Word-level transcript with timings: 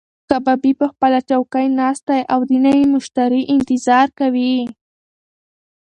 کبابي 0.29 0.71
په 0.79 0.85
خپله 0.91 1.19
چوکۍ 1.29 1.67
ناست 1.79 2.03
دی 2.09 2.21
او 2.33 2.39
د 2.49 2.51
نوي 2.65 2.85
مشتري 2.93 3.41
انتظار 3.55 4.07
کوي. 4.19 4.55